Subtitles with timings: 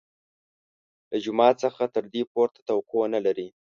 [1.09, 3.47] له جومات څخه تر دې پورته توقع نه لري.